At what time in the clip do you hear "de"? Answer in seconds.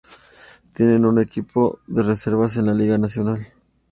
1.85-2.01